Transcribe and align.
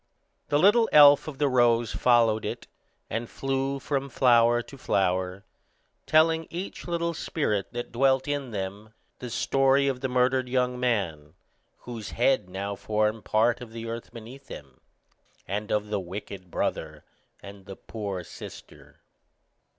The 0.49 0.57
little 0.57 0.89
elf 0.91 1.27
of 1.27 1.37
the 1.37 1.47
rose 1.47 1.91
followed 1.91 2.43
it, 2.43 2.65
and 3.07 3.29
flew 3.29 3.77
from 3.77 4.09
flower 4.09 4.63
to 4.63 4.75
flower, 4.75 5.45
telling 6.07 6.47
each 6.49 6.87
little 6.87 7.13
spirit 7.13 7.71
that 7.73 7.91
dwelt 7.91 8.27
in 8.27 8.49
them 8.49 8.95
the 9.19 9.29
story 9.29 9.87
of 9.87 10.01
the 10.01 10.07
murdered 10.09 10.49
young 10.49 10.79
man, 10.79 11.35
whose 11.81 12.09
head 12.09 12.49
now 12.49 12.73
formed 12.73 13.25
part 13.25 13.61
of 13.61 13.73
the 13.73 13.87
earth 13.87 14.11
beneath 14.11 14.47
them, 14.47 14.81
and 15.47 15.69
of 15.71 15.89
the 15.89 15.99
wicked 15.99 16.49
brother 16.49 17.03
and 17.43 17.67
the 17.67 17.75
poor 17.75 18.23
sister. 18.23 19.01